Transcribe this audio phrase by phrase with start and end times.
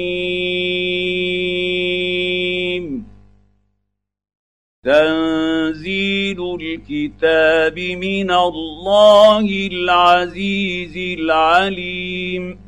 [4.84, 12.60] تنزيل الكتاب من الله العزيز العليم.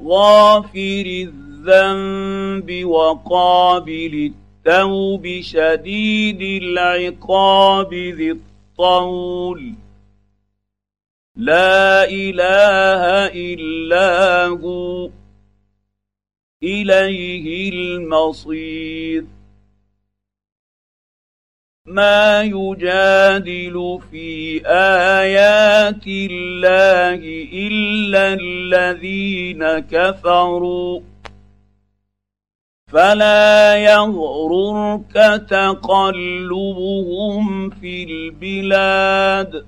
[0.00, 4.32] غافر الذنب وقابل
[4.66, 9.74] التوب شديد العقاب ذي الطول.
[11.36, 13.02] لا إله
[13.34, 15.10] إلا هو
[16.62, 19.24] إليه المصير.
[21.86, 27.20] ما يجادل في آيات الله
[27.52, 31.13] إلا الذين كفروا.
[32.94, 35.14] فلا يغررك
[35.50, 39.66] تقلبهم في البلاد.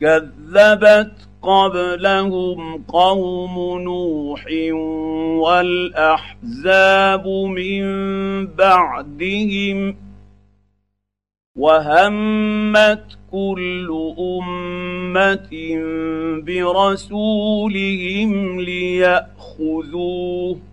[0.00, 4.46] كذبت قبلهم قوم نوح
[5.42, 7.82] والأحزاب من
[8.46, 9.96] بعدهم
[11.56, 15.50] وهمت كل أمة
[16.46, 20.69] برسولهم ليأخذوه.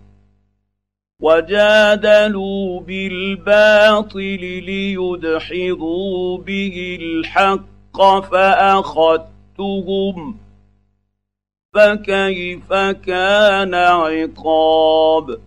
[1.28, 10.20] وجادلوا بالباطل ليدحضوا به الحق فأخذتهم
[11.74, 12.72] فكيف
[13.06, 15.40] كان عقاب؟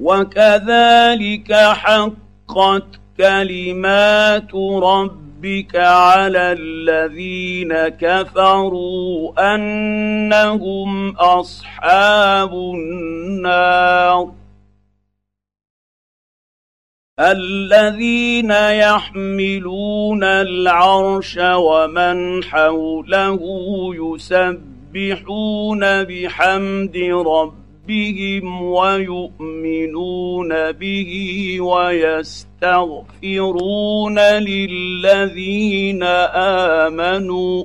[0.00, 14.32] وكذلك حقت كلمات ربك ربك على الذين كفروا انهم اصحاب النار
[17.20, 23.40] الذين يحملون العرش ومن حوله
[23.94, 26.96] يسبحون بحمد
[27.26, 36.02] ربهم ربهم ويؤمنون به ويستغفرون للذين
[36.82, 37.64] آمنوا.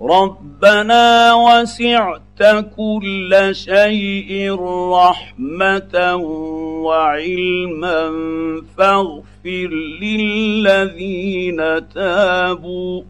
[0.00, 2.42] ربنا وسعت
[2.76, 4.56] كل شيء
[4.92, 6.16] رحمة
[6.84, 8.12] وعلما
[8.76, 9.70] فاغفر
[10.00, 13.02] للذين تابوا.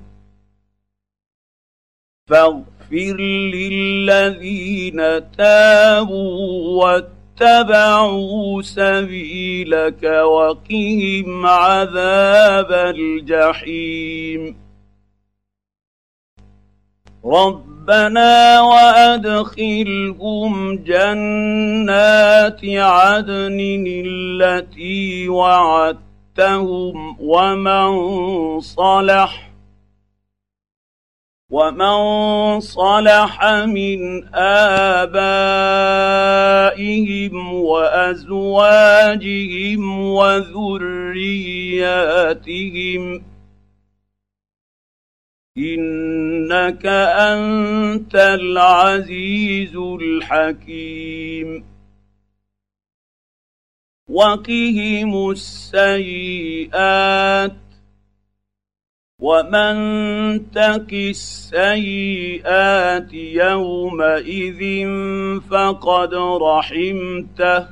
[2.28, 3.20] فاغفر فاغفر
[3.54, 4.96] للذين
[5.38, 14.56] تابوا واتبعوا سبيلك وقهم عذاب الجحيم.
[17.24, 27.90] ربنا وأدخلهم جنات عدن التي وعدتهم ومن
[28.60, 29.53] صلح
[31.54, 35.74] ومن صلح من ابائهم
[37.54, 39.02] وازواجهم
[40.08, 41.24] وذرياتهم
[45.58, 51.64] انك انت العزيز الحكيم
[54.08, 56.34] وقهم السيئات
[59.24, 59.76] ومن
[60.52, 61.94] تك السيئات
[63.14, 64.62] يومئذ
[65.50, 67.68] فقد رحمته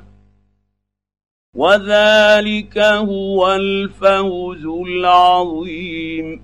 [1.56, 6.42] وذلك هو الفوز العظيم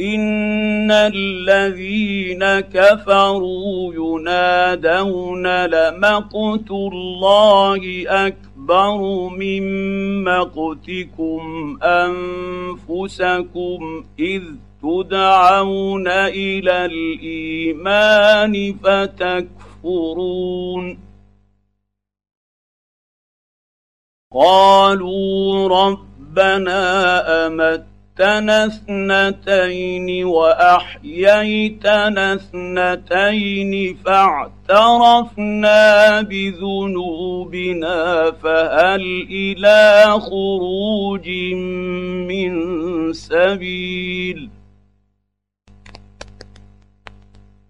[0.00, 8.55] ان الذين كفروا ينادون لمقت الله اكبر
[9.30, 9.62] من
[10.24, 14.42] مقتكم أنفسكم إذ
[14.82, 20.98] تدعون إلى الإيمان فتكفرون.
[24.32, 27.86] قالوا ربنا امت
[28.20, 31.54] أمتنا اثنتين وأحييتنا
[32.34, 35.80] اثنتين فاعترفنا
[36.22, 37.96] بذنوبنا
[38.30, 41.28] فهل إلى خروج
[42.28, 42.52] من
[43.12, 44.50] سبيل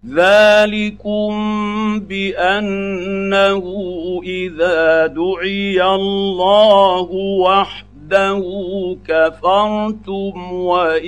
[0.05, 1.29] ذلكم
[1.99, 3.63] بأنه
[4.23, 7.11] إذا دعي الله
[7.41, 11.05] وحده وحده كفرتم وان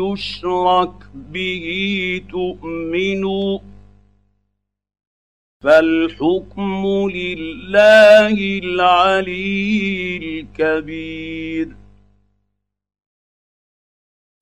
[0.00, 1.66] يشرك به
[2.30, 3.58] تؤمنوا
[5.62, 11.68] فالحكم لله العلي الكبير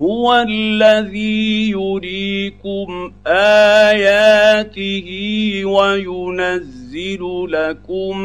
[0.02, 5.08] هو الذي يريكم آياته
[5.64, 8.18] وينزل لكم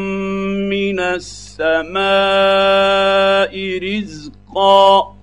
[0.66, 1.98] من السماء
[3.78, 5.16] رزقا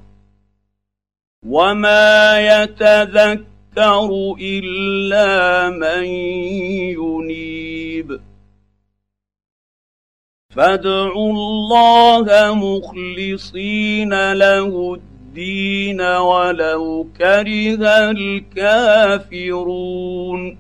[1.45, 6.05] وما يتذكر إلا من
[6.95, 8.19] ينيب.
[10.55, 15.06] فادعوا الله مخلصين له الدين
[15.37, 20.57] الدين ولو كره الكافرون.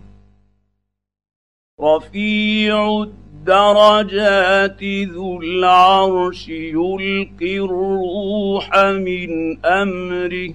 [1.81, 10.53] رفيع الدرجات ذو العرش يلقي الروح من أمره.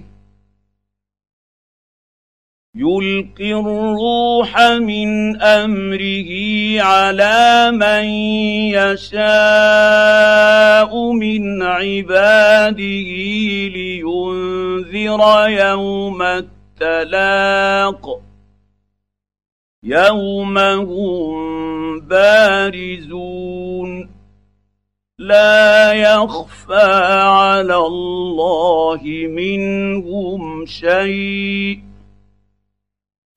[2.75, 6.31] يلقي الروح من امره
[6.81, 8.03] على من
[8.73, 9.21] يشاء
[11.11, 12.77] من عباده
[13.77, 18.21] لينذر يوم التلاق
[19.83, 24.09] يوم هم بارزون
[25.19, 26.91] لا يخفى
[27.21, 31.92] على الله منهم شيء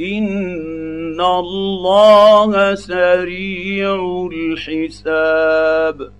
[0.00, 6.12] ان الله سريع الحساب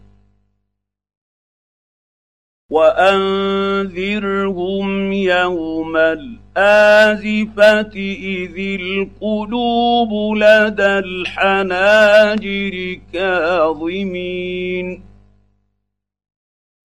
[2.71, 15.03] وانذرهم يوم الازفه اذ القلوب لدى الحناجر كاظمين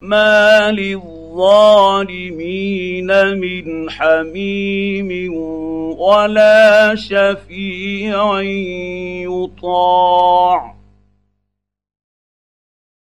[0.02, 1.23] ما للظالمين
[3.36, 5.34] من حميم
[5.98, 8.42] ولا شفيع
[9.26, 10.76] يطاع.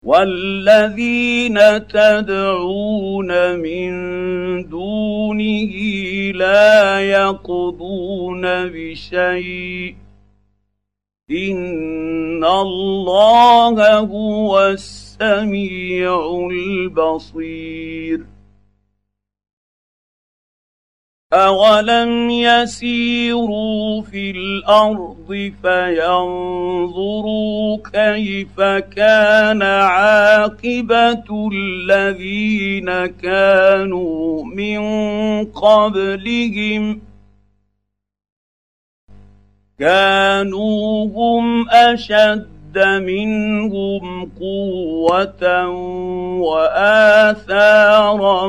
[0.04, 1.58] والذين
[1.88, 3.92] تدعون من
[4.70, 5.74] دونه
[6.32, 9.96] لا يقضون بشيء
[11.32, 18.26] ان الله هو السميع البصير
[21.34, 27.08] أولم يسيروا في الأرض فينظروا
[27.94, 28.62] كيف
[28.96, 34.82] كان عاقبة الذين كانوا من
[35.46, 37.02] قبلهم
[39.80, 45.68] كانوا هم أشد اشتد منهم قوة
[46.40, 48.48] وآثارا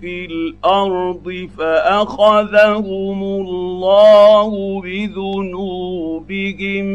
[0.00, 6.86] في الأرض فأخذهم الله بذنوبهم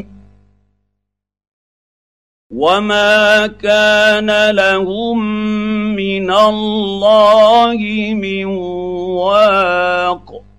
[2.51, 5.19] وما كان لهم
[5.95, 7.77] من الله
[8.13, 8.45] من
[9.15, 10.50] واق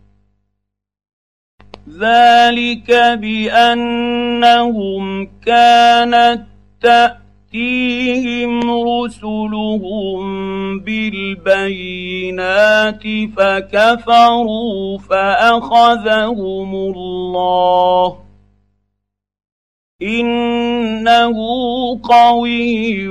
[2.03, 2.91] ذلك
[3.21, 5.03] بأنهم
[5.47, 6.43] كانت
[6.81, 10.21] تأتيهم رسلهم
[10.81, 12.23] بالبينات
[13.37, 18.19] فكفروا فأخذهم الله.
[20.03, 21.37] إنه
[22.03, 23.09] قوي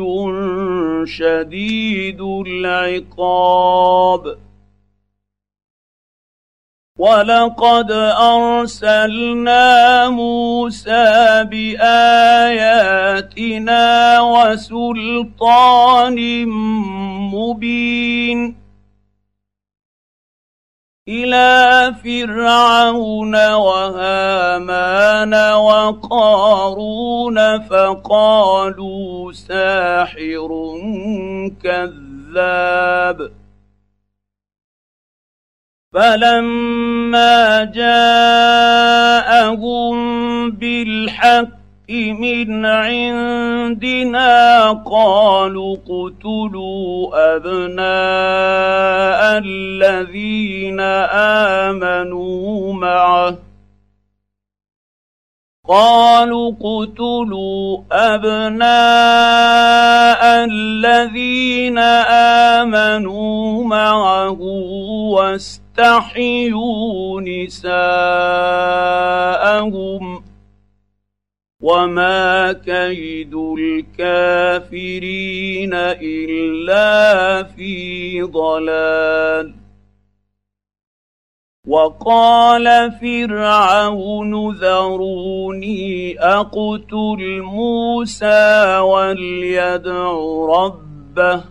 [1.06, 4.38] شديد العقاب.
[7.02, 7.92] ولقد
[8.22, 9.66] ارسلنا
[10.10, 13.00] موسى باياتنا
[14.22, 16.18] وسلطان
[17.34, 18.56] مبين
[21.08, 30.50] إلى فرعون وهامان وقارون فقالوا ساحر
[31.64, 33.41] كذاب
[35.94, 39.12] فلما جاءهم
[40.52, 41.50] بالحق
[41.92, 44.32] من عندنا
[44.72, 47.82] قالوا اقتلوا ابناء
[49.44, 50.80] الذين
[51.60, 53.38] امنوا معه
[55.72, 58.72] قالوا اقتلوا أبناء
[60.52, 61.78] الذين
[62.60, 64.42] آمنوا معه
[65.16, 67.74] واستحيوا نساءهم
[71.62, 73.34] وما كيد
[74.00, 75.74] الكافرين
[76.04, 79.61] إلا في ضلال.
[81.68, 90.12] وقال فرعون ذروني أقتل موسى وليدع
[90.50, 91.44] ربه.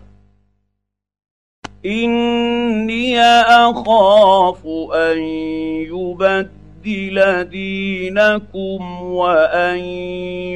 [1.87, 5.19] إني أخاف أن
[5.93, 9.79] يبدل دينكم وأن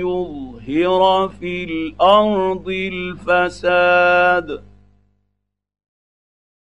[0.02, 4.73] يظهر في الأرض الفساد.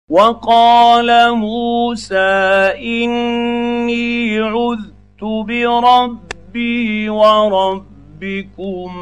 [0.09, 8.97] وقال موسى إني عذت بربي وربكم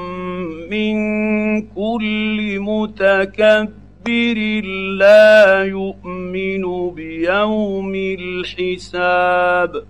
[0.69, 0.97] من
[1.61, 4.37] كل متكبر
[4.99, 9.83] لا يؤمن بيوم الحساب.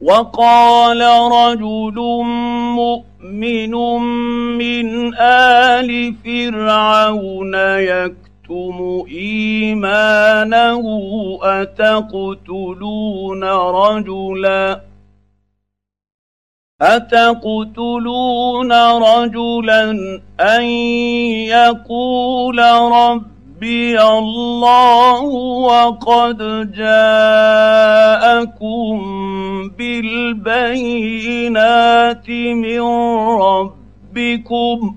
[0.00, 1.00] وقال
[1.32, 1.96] رجل
[2.76, 3.74] مؤمن
[4.58, 10.82] من آل فرعون يكتب يكتم ايمانه
[11.42, 14.80] اتقتلون رجلا
[16.80, 19.90] اتقتلون رجلا
[20.40, 20.64] ان
[21.48, 22.58] يقول
[22.92, 25.22] ربي الله
[25.64, 26.38] وقد
[26.72, 27.84] جاءكم
[29.78, 30.70] بالبينات
[32.30, 32.80] من
[33.40, 34.96] ربكم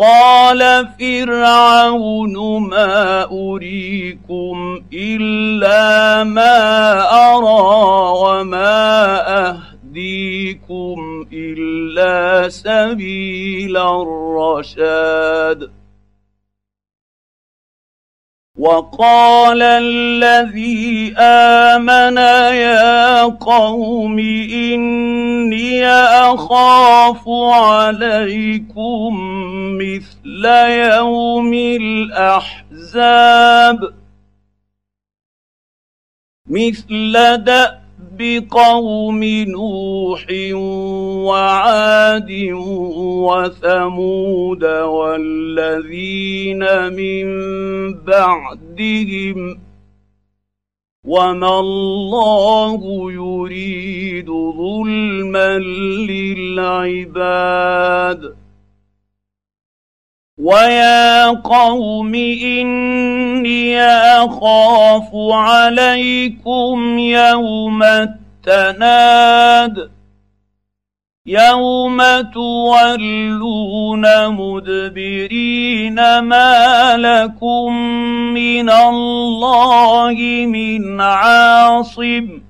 [0.00, 6.58] قال فرعون ما اريكم الا ما
[7.36, 8.80] ارى وما
[9.48, 15.69] اهديكم الا سبيل الرشاد
[18.60, 22.16] وقال الذي آمن
[22.56, 24.18] يا قوم
[24.52, 29.12] إني أخاف عليكم
[29.80, 33.78] مثل يوم الأحزاب.
[36.50, 37.80] مثل دأ
[38.20, 40.26] بقوم نوح
[41.26, 42.30] وعاد
[43.26, 46.62] وثمود والذين
[46.92, 47.26] من
[48.04, 49.60] بعدهم
[51.04, 52.80] وما الله
[53.12, 55.58] يريد ظلما
[57.18, 58.39] للعباد
[60.40, 69.90] ويا قوم اني اخاف عليكم يوم التناد
[71.26, 72.02] يوم
[72.34, 77.76] تولون مدبرين ما لكم
[78.34, 80.16] من الله
[80.46, 82.49] من عاصم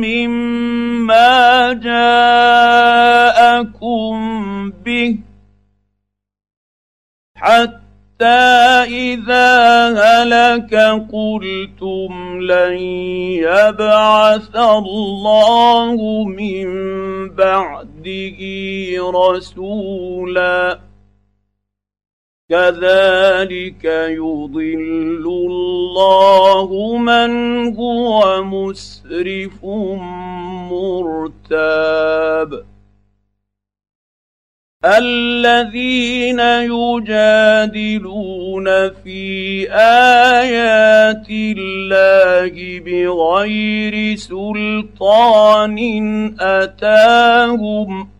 [0.00, 1.92] مما جاءكم
[4.84, 5.18] به
[7.36, 8.52] حتى
[8.86, 9.50] إذا
[9.98, 10.74] هلك
[11.12, 12.76] قلتم لن
[13.42, 16.68] يبعث الله من
[17.28, 18.38] بعده
[19.14, 20.91] رسولا
[22.50, 27.30] كذلك يضل الله من
[27.76, 29.64] هو مسرف
[30.70, 32.50] مرتاب.
[34.84, 36.40] الذين
[36.74, 45.78] يجادلون في آيات الله بغير سلطان
[46.40, 48.11] أتاهم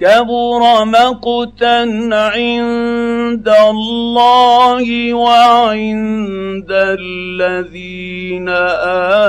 [0.00, 1.80] كبر مقتا
[2.12, 8.48] عند الله وعند الذين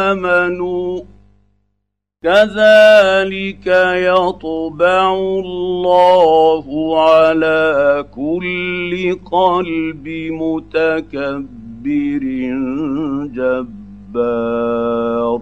[0.09, 1.01] آمنوا.
[2.23, 6.65] كذلك يطبع الله
[7.01, 12.23] على كل قلب متكبر
[13.35, 15.41] جبار.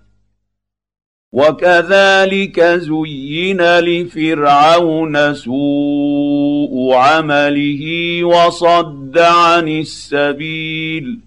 [1.33, 7.83] وكذلك زين لفرعون سوء عمله
[8.23, 11.19] وصد عن السبيل.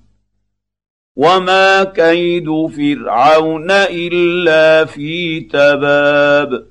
[1.17, 6.67] وما كيد فرعون إلا في تباب.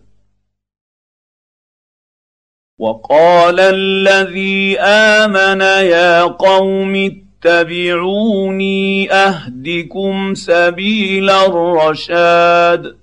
[2.80, 6.96] وقال الذي آمن يا قوم
[7.46, 13.03] اتبعوني أهدكم سبيل الرشاد.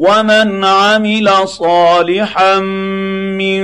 [0.00, 2.58] ومن عمل صالحا
[3.36, 3.62] من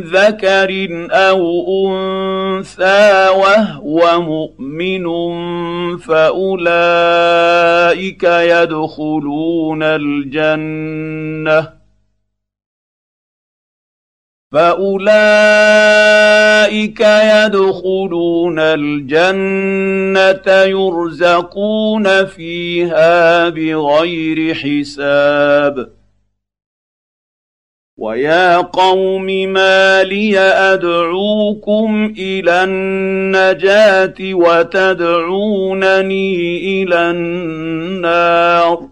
[0.00, 0.70] ذكر
[1.10, 1.42] أو
[1.88, 5.06] انثى وهو مؤمن
[5.98, 6.64] فاولئك
[8.24, 11.81] يدخلون الجنه
[14.52, 15.00] فاولئك
[17.00, 25.88] يدخلون الجنه يرزقون فيها بغير حساب
[27.98, 35.62] ويا قوم ما لي ادعوكم إلى النجاه وتدعونني
[36.82, 38.91] إلى النار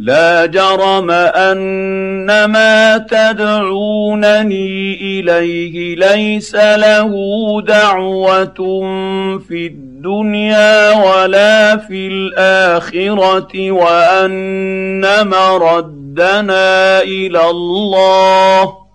[0.00, 7.12] لا جرم أن ما تدعونني إليه ليس له
[7.62, 8.60] دعوة
[9.48, 18.89] في الدنيا ولا في الآخرة وأن مردنا إلى الله.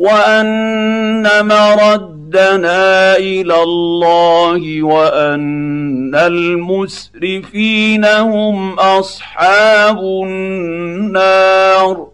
[0.00, 12.10] وان مرد ردنا إلى الله وان المسرفين هم اصحاب النار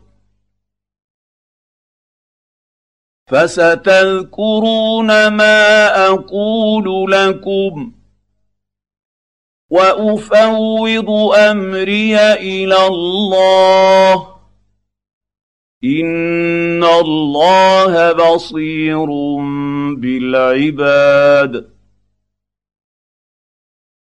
[3.31, 7.93] فستذكرون ما أقول لكم
[9.71, 14.36] وافوض امري إلى الله
[15.87, 19.07] ان الله بصير
[19.97, 21.67] بالعباد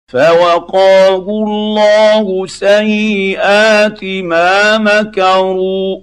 [0.08, 6.02] فوقاه الله سيئات ما مكروا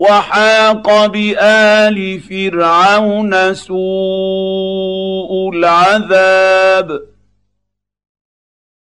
[0.00, 7.09] وحاق بال فرعون سوء العذاب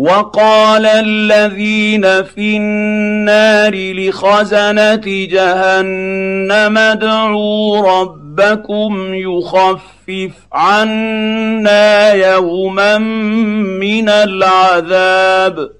[0.00, 12.98] وقال الذين في النار لخزنة جهنم ادعوا ربكم يخفف عنا يوما
[13.78, 15.70] من العذاب.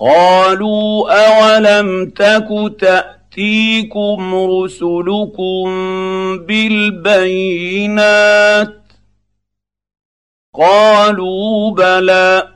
[0.00, 2.48] قالوا أولم تك
[2.80, 5.68] تأتيكم رسلكم
[6.46, 7.62] بالبينات؟
[10.54, 12.48] قالوا بلى.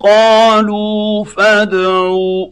[0.00, 2.46] قالوا فادعوا.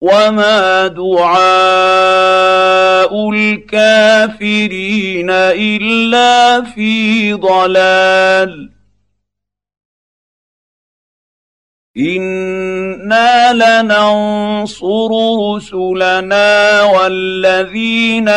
[0.00, 1.42] وما دعاء
[3.30, 8.81] الكافرين إلا في ضلال.
[11.96, 15.08] أنا لننصر
[15.54, 18.28] رسلنا والذين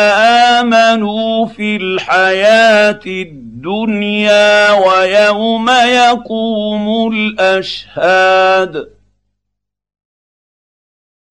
[0.62, 8.88] امنوا في الحياة الدنيا ويوم يقوم الاشهاد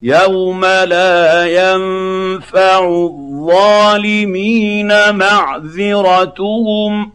[0.02, 7.15] يوم لا ينفع الظالمين معذرتهم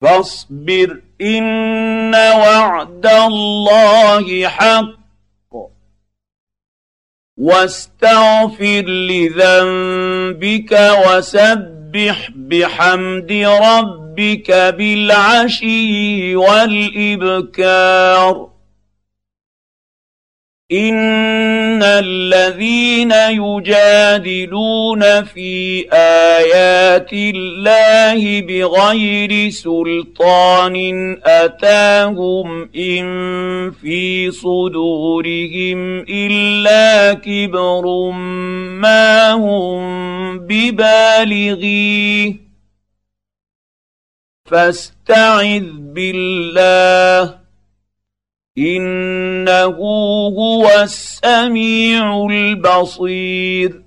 [0.00, 5.00] فاصبر إن وعد الله حق.
[7.36, 13.32] واستغفر لذنبك وسبح بحمد
[13.62, 18.50] ربك بالعشي والإبكار.
[20.72, 30.76] ان الذين يجادلون في ايات الله بغير سلطان
[31.24, 38.10] اتاهم ان في صدورهم الا كبر
[38.80, 42.34] ما هم ببالغيه
[44.44, 47.39] فاستعذ بالله
[48.60, 49.76] إنه
[50.38, 53.82] هو السميع البصير.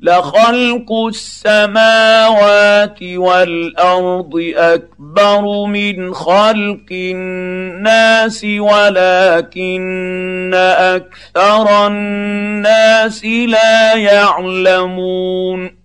[0.00, 15.75] لخلق السماوات والأرض أكبر من خلق الناس ولكن أكثر الناس لا يعلمون.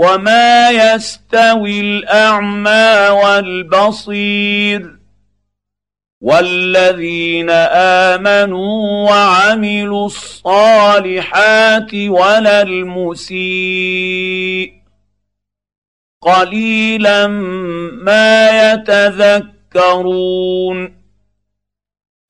[0.00, 4.96] وما يستوي الاعمى والبصير
[6.20, 7.50] والذين
[8.10, 13.92] امنوا وعملوا الصالحات ولا المسيء
[16.22, 17.26] قليلا
[18.06, 20.20] ما يتذكرون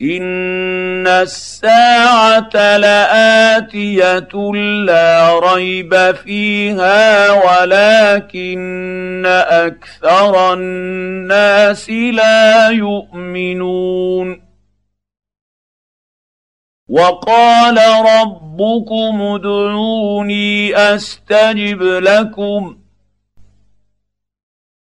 [0.02, 4.52] ان الساعة لاتيه
[4.84, 14.42] لا ريب فيها ولكن أكثر الناس لا يؤمنون
[16.88, 22.79] وقال ربكم ادعوني استجب لكم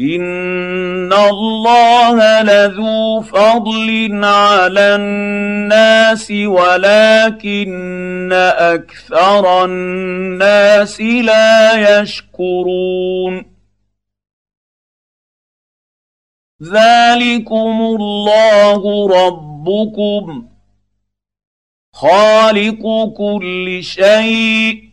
[0.00, 13.44] ان الله لذو فضل على الناس ولكن أكثر الناس لا يشكرون
[16.62, 20.48] ذلكم الله ربكم
[21.92, 22.82] خالق
[23.16, 24.87] كل شيء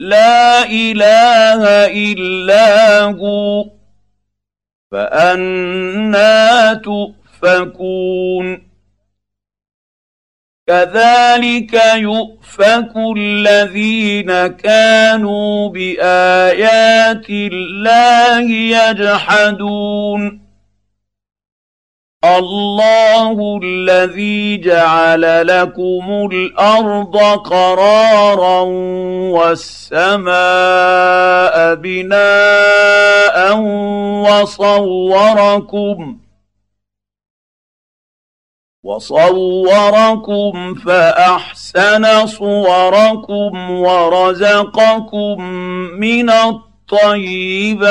[0.00, 3.64] لا إله إلا هو
[4.92, 8.70] فأنا تؤفكون.
[10.66, 20.49] كذلك يؤفك الذين كانوا بآيات الله يجحدون.
[22.24, 28.60] الله الذي جعل لكم الأرض قرارا
[29.32, 30.34] والسماء
[31.74, 33.56] بناء
[34.28, 36.18] وصوركم
[38.84, 45.42] وصوركم فاحسن صوركم ورزقكم
[46.00, 46.30] من
[46.90, 47.90] الطيبات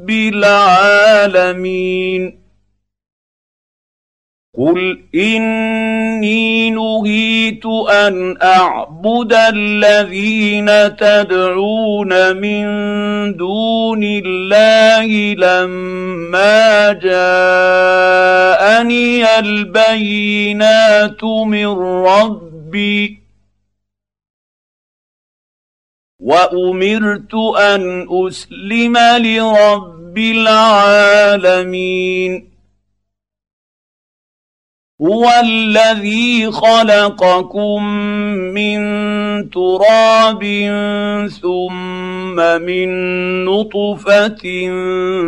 [0.00, 2.40] رب العالمين.
[4.58, 12.62] قل إني نهيت أن أعبد الذين تدعون من
[13.36, 18.18] دون الله لما جاءني
[19.38, 21.66] البينات من
[22.06, 23.19] ربي.
[26.20, 31.80] وأمرت أن أسلم لرب العالمين.
[35.02, 37.84] هو الذي خلقكم
[38.54, 38.80] من
[39.50, 40.42] تراب
[41.42, 42.88] ثم من
[43.44, 44.44] نطفة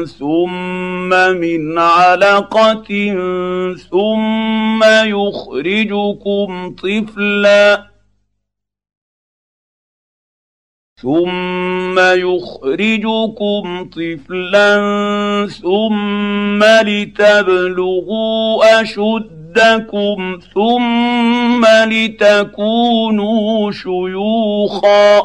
[0.05, 1.09] ثم
[1.41, 3.15] من علقة
[3.91, 7.92] ثم يخرجكم طفلا.
[11.03, 14.77] ثم يخرجكم طفلا
[15.63, 25.23] ثم لتبلغوا اشدكم ثم لتكونوا شيوخا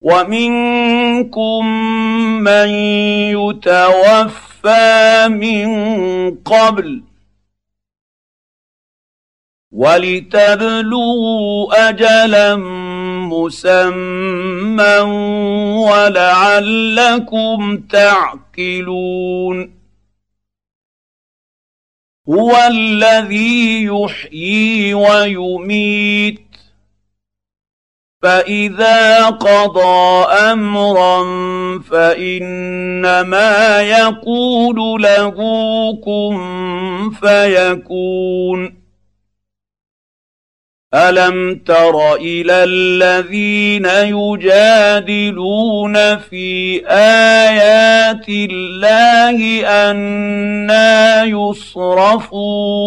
[0.00, 1.66] ومنكم
[2.42, 2.68] من
[3.38, 5.66] يتوفى من
[6.34, 7.02] قبل
[9.72, 12.56] ولتبلغوا اجلا
[13.28, 14.98] مسمى
[15.90, 19.76] ولعلكم تعقلون.
[22.28, 26.46] هو الذي يحيي ويميت
[28.22, 31.22] فإذا قضى أمرا
[31.78, 35.36] فإنما يقول له
[36.04, 36.38] كن
[37.20, 38.85] فيكون.
[40.94, 52.86] الم تر إلى الذين يجادلون في ايات الله أنا يصرفون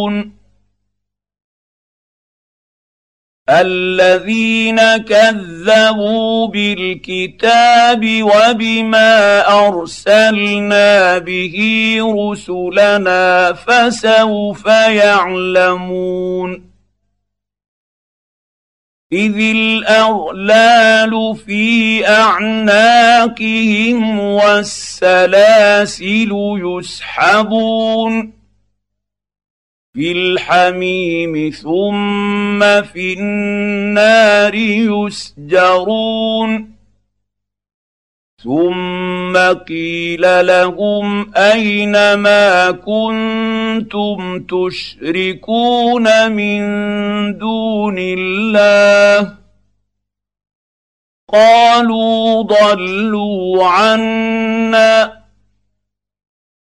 [3.49, 11.57] الذين كذبوا بالكتاب وبما ارسلنا به
[12.01, 16.68] رسلنا فسوف يعلمون
[19.13, 23.39] إذ الأغلال في أعناقهم
[24.19, 25.09] والسلاسل
[26.63, 28.33] يسحبون
[29.93, 34.55] في الحميم ثم في النار
[34.95, 36.71] يسجرون
[38.43, 43.58] ثم قيل لهم أين ما كنتم
[44.47, 46.61] تشركون من
[47.37, 49.35] دون الله.
[51.33, 55.19] قالوا ضلوا عنا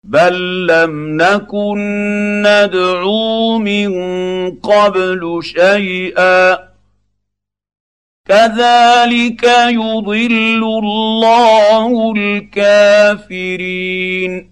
[0.05, 1.79] بل لم نكن
[2.43, 3.91] ندعو من
[4.51, 6.59] قبل شيئا.
[8.29, 14.52] كذلك يضل الله الكافرين.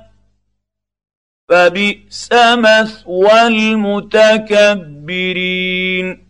[1.51, 6.27] فبئس مثوى المتكبرين.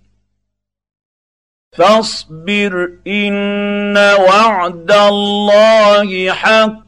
[1.77, 6.81] فاصبر إن وعد الله حق.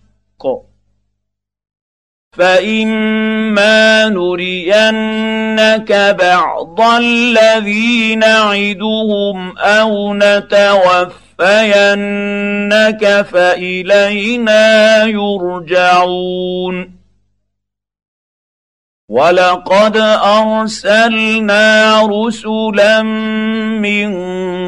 [2.38, 11.22] فإما نرينك بعض الذي نعدهم أو نتوفينك
[13.22, 17.03] فإلينا يرجعون.
[19.10, 23.02] ولقد ارسلنا رسلا
[23.82, 24.14] من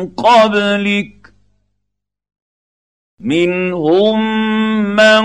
[0.09, 1.33] قبلك
[3.19, 4.19] منهم
[4.95, 5.23] من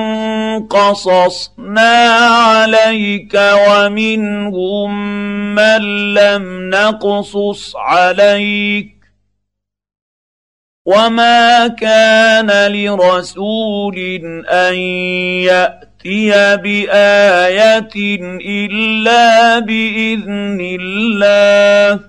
[0.66, 3.34] قصصنا عليك
[3.68, 4.90] ومنهم
[5.54, 8.96] من لم نقصص عليك
[10.86, 13.98] وما كان لرسول
[14.48, 14.74] ان
[15.44, 15.89] ياتي
[16.56, 17.94] بايه
[18.46, 22.00] الا باذن الله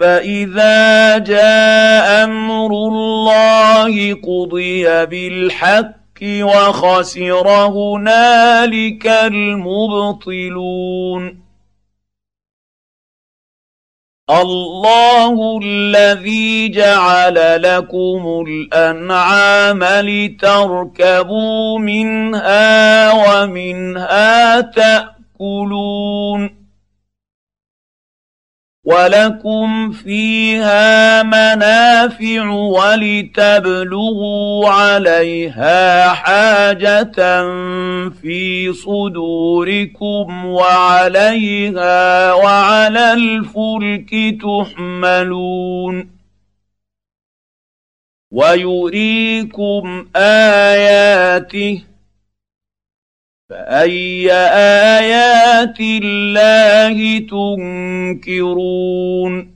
[0.00, 10.64] فاذا جاء أمر الله قضي بالحق وخسر هنالك المبطلون
[14.30, 26.63] الله الذي جعل لكم الأنعام لتركبوا منها ومنها تأكلون.
[28.84, 34.08] ولكم فيها منافع ولتبلغوا
[34.68, 37.12] عليها حاجة
[38.10, 46.10] في صدوركم وعليها وعلى الفلك تحملون
[48.30, 51.93] ويريكم اياته
[53.50, 57.18] فأي آيات الله
[58.28, 59.54] تنكرون؟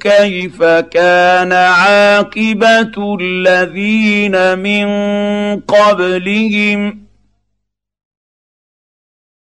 [0.00, 4.86] كيف كان عاقبة الذين من
[5.60, 7.07] قبلهم؟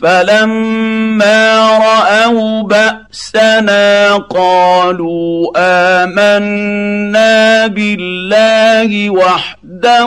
[0.00, 10.06] فلما راوا باسنا قالوا امنا بالله وحده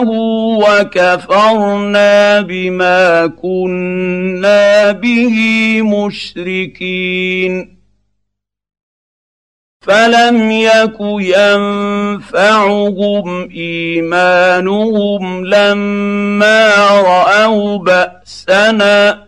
[0.60, 5.36] وكفرنا بما كنا به
[5.82, 7.78] مشركين
[9.80, 10.96] فلم يك
[11.40, 19.27] ينفعهم ايمانهم لما راوا باسنا